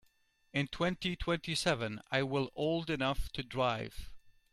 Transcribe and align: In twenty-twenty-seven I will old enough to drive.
In 0.51 0.67
twenty-twenty-seven 0.67 2.01
I 2.09 2.23
will 2.23 2.49
old 2.55 2.89
enough 2.89 3.31
to 3.33 3.43
drive. 3.43 4.09